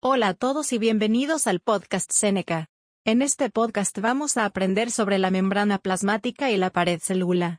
Hola 0.00 0.28
a 0.28 0.34
todos 0.34 0.72
y 0.72 0.78
bienvenidos 0.78 1.48
al 1.48 1.58
podcast 1.58 2.12
Seneca. 2.12 2.68
En 3.04 3.20
este 3.20 3.50
podcast 3.50 3.98
vamos 3.98 4.36
a 4.36 4.44
aprender 4.44 4.92
sobre 4.92 5.18
la 5.18 5.32
membrana 5.32 5.78
plasmática 5.78 6.52
y 6.52 6.56
la 6.56 6.70
pared 6.70 7.00
celular. 7.00 7.58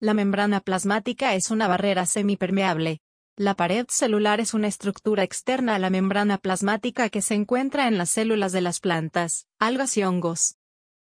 La 0.00 0.14
membrana 0.14 0.60
plasmática 0.60 1.34
es 1.34 1.50
una 1.50 1.68
barrera 1.68 2.06
semipermeable. 2.06 3.02
La 3.36 3.52
pared 3.52 3.84
celular 3.90 4.40
es 4.40 4.54
una 4.54 4.68
estructura 4.68 5.22
externa 5.22 5.74
a 5.74 5.78
la 5.78 5.90
membrana 5.90 6.38
plasmática 6.38 7.10
que 7.10 7.20
se 7.20 7.34
encuentra 7.34 7.88
en 7.88 7.98
las 7.98 8.08
células 8.08 8.52
de 8.52 8.62
las 8.62 8.80
plantas, 8.80 9.46
algas 9.58 9.98
y 9.98 10.02
hongos. 10.02 10.56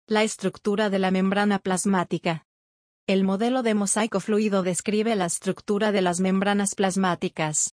La 0.06 0.24
estructura 0.24 0.90
de 0.90 1.00
la 1.00 1.12
membrana 1.12 1.60
plasmática. 1.60 2.46
El 3.08 3.24
modelo 3.24 3.64
de 3.64 3.74
mosaico 3.74 4.20
fluido 4.20 4.64
describe 4.64 5.16
la 5.16 5.28
estructura 5.28 5.94
de 5.94 6.02
las 6.02 6.20
membranas 6.20 6.76
plasmáticas. 6.76 7.77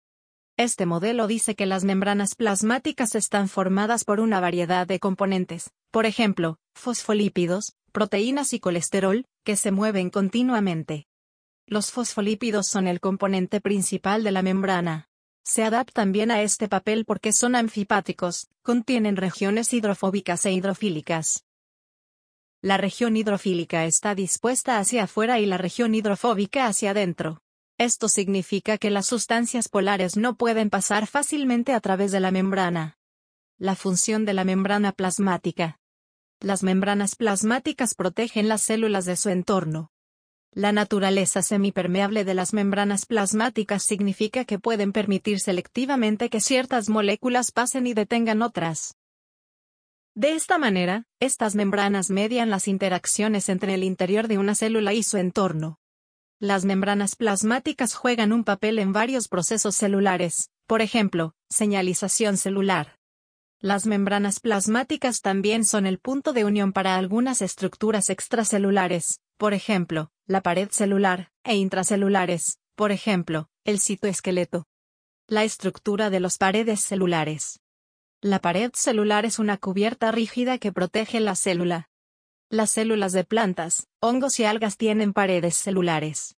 Este 0.60 0.84
modelo 0.84 1.26
dice 1.26 1.54
que 1.54 1.64
las 1.64 1.84
membranas 1.84 2.34
plasmáticas 2.34 3.14
están 3.14 3.48
formadas 3.48 4.04
por 4.04 4.20
una 4.20 4.40
variedad 4.40 4.86
de 4.86 4.98
componentes, 4.98 5.70
por 5.90 6.04
ejemplo, 6.04 6.58
fosfolípidos, 6.74 7.72
proteínas 7.92 8.52
y 8.52 8.60
colesterol, 8.60 9.24
que 9.42 9.56
se 9.56 9.70
mueven 9.70 10.10
continuamente. 10.10 11.06
Los 11.66 11.90
fosfolípidos 11.90 12.66
son 12.66 12.88
el 12.88 13.00
componente 13.00 13.62
principal 13.62 14.22
de 14.22 14.32
la 14.32 14.42
membrana. 14.42 15.08
Se 15.44 15.64
adaptan 15.64 16.12
bien 16.12 16.30
a 16.30 16.42
este 16.42 16.68
papel 16.68 17.06
porque 17.06 17.32
son 17.32 17.54
anfipáticos, 17.54 18.48
contienen 18.60 19.16
regiones 19.16 19.72
hidrofóbicas 19.72 20.44
e 20.44 20.52
hidrofílicas. 20.52 21.46
La 22.60 22.76
región 22.76 23.16
hidrofílica 23.16 23.86
está 23.86 24.14
dispuesta 24.14 24.78
hacia 24.78 25.04
afuera 25.04 25.40
y 25.40 25.46
la 25.46 25.56
región 25.56 25.94
hidrofóbica 25.94 26.66
hacia 26.66 26.90
adentro. 26.90 27.40
Esto 27.80 28.10
significa 28.10 28.76
que 28.76 28.90
las 28.90 29.06
sustancias 29.06 29.70
polares 29.70 30.18
no 30.18 30.34
pueden 30.34 30.68
pasar 30.68 31.06
fácilmente 31.06 31.72
a 31.72 31.80
través 31.80 32.12
de 32.12 32.20
la 32.20 32.30
membrana. 32.30 32.98
La 33.56 33.74
función 33.74 34.26
de 34.26 34.34
la 34.34 34.44
membrana 34.44 34.92
plasmática. 34.92 35.80
Las 36.40 36.62
membranas 36.62 37.16
plasmáticas 37.16 37.94
protegen 37.94 38.48
las 38.48 38.60
células 38.60 39.06
de 39.06 39.16
su 39.16 39.30
entorno. 39.30 39.92
La 40.52 40.72
naturaleza 40.72 41.40
semipermeable 41.40 42.26
de 42.26 42.34
las 42.34 42.52
membranas 42.52 43.06
plasmáticas 43.06 43.82
significa 43.82 44.44
que 44.44 44.58
pueden 44.58 44.92
permitir 44.92 45.40
selectivamente 45.40 46.28
que 46.28 46.40
ciertas 46.42 46.90
moléculas 46.90 47.50
pasen 47.50 47.86
y 47.86 47.94
detengan 47.94 48.42
otras. 48.42 48.98
De 50.14 50.34
esta 50.34 50.58
manera, 50.58 51.06
estas 51.18 51.54
membranas 51.54 52.10
median 52.10 52.50
las 52.50 52.68
interacciones 52.68 53.48
entre 53.48 53.72
el 53.72 53.84
interior 53.84 54.28
de 54.28 54.36
una 54.36 54.54
célula 54.54 54.92
y 54.92 55.02
su 55.02 55.16
entorno. 55.16 55.79
Las 56.42 56.64
membranas 56.64 57.16
plasmáticas 57.16 57.94
juegan 57.94 58.32
un 58.32 58.44
papel 58.44 58.78
en 58.78 58.94
varios 58.94 59.28
procesos 59.28 59.76
celulares, 59.76 60.48
por 60.66 60.80
ejemplo, 60.80 61.34
señalización 61.50 62.38
celular. 62.38 62.96
Las 63.58 63.84
membranas 63.84 64.40
plasmáticas 64.40 65.20
también 65.20 65.66
son 65.66 65.84
el 65.84 65.98
punto 65.98 66.32
de 66.32 66.46
unión 66.46 66.72
para 66.72 66.96
algunas 66.96 67.42
estructuras 67.42 68.08
extracelulares, 68.08 69.20
por 69.36 69.52
ejemplo, 69.52 70.12
la 70.26 70.40
pared 70.40 70.70
celular, 70.70 71.30
e 71.44 71.56
intracelulares, 71.56 72.58
por 72.74 72.90
ejemplo, 72.90 73.50
el 73.64 73.78
citoesqueleto. 73.78 74.66
La 75.26 75.44
estructura 75.44 76.08
de 76.08 76.20
las 76.20 76.38
paredes 76.38 76.80
celulares. 76.80 77.60
La 78.22 78.38
pared 78.38 78.70
celular 78.72 79.26
es 79.26 79.38
una 79.38 79.58
cubierta 79.58 80.10
rígida 80.10 80.56
que 80.56 80.72
protege 80.72 81.20
la 81.20 81.36
célula. 81.36 81.90
Las 82.52 82.72
células 82.72 83.12
de 83.12 83.22
plantas, 83.22 83.86
hongos 84.00 84.40
y 84.40 84.44
algas 84.44 84.76
tienen 84.76 85.12
paredes 85.12 85.54
celulares. 85.54 86.36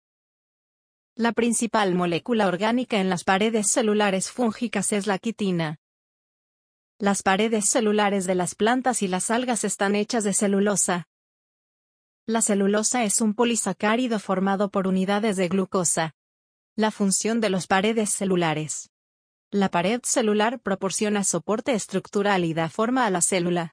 La 1.16 1.32
principal 1.32 1.96
molécula 1.96 2.48
orgánica 2.48 3.00
en 3.00 3.08
las 3.08 3.24
paredes 3.24 3.72
celulares 3.72 4.30
fúngicas 4.30 4.92
es 4.92 5.08
la 5.08 5.20
quitina. 5.20 5.80
Las 7.00 7.24
paredes 7.24 7.70
celulares 7.70 8.26
de 8.26 8.36
las 8.36 8.56
plantas 8.56 9.04
y 9.04 9.08
las 9.08 9.32
algas 9.32 9.64
están 9.64 9.96
hechas 9.96 10.26
de 10.26 10.34
celulosa. 10.34 11.08
La 12.26 12.42
celulosa 12.42 13.06
es 13.06 13.22
un 13.22 13.34
polisacárido 13.34 14.20
formado 14.20 14.70
por 14.70 14.88
unidades 14.88 15.38
de 15.38 15.48
glucosa. 15.48 16.14
La 16.76 16.92
función 16.92 17.40
de 17.40 17.52
las 17.52 17.68
paredes 17.68 18.10
celulares. 18.10 18.90
La 19.50 19.70
pared 19.70 20.02
celular 20.04 20.60
proporciona 20.60 21.24
soporte 21.24 21.72
estructural 21.72 22.44
y 22.44 22.54
da 22.54 22.68
forma 22.68 23.06
a 23.06 23.10
la 23.12 23.22
célula. 23.22 23.70